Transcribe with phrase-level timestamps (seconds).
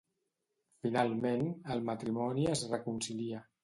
[0.85, 1.45] Finalment
[1.77, 3.49] el matrimoni es reconcilia.